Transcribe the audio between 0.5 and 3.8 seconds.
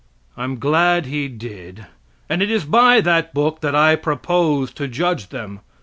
glad he did, and it is by that book that